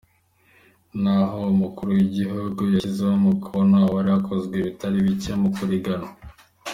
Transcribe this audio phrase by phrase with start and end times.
[1.01, 6.09] Naho umukuru w'igihugu yarishizeko umukono, hari harakozwe ibitari bike mu kurigwanya.